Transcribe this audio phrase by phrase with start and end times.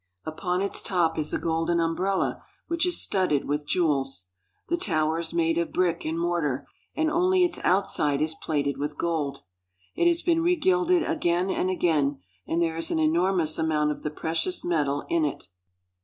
[0.25, 4.29] Upon its top is a golden umbrella which is studded with jewels.
[4.67, 8.97] The tower is made of brick and mortar, and only its outside is plated with
[8.97, 9.43] gold.
[9.93, 12.17] It has been regilded again and again,
[12.47, 15.43] and there is an enor mous amount of the precious metal in it.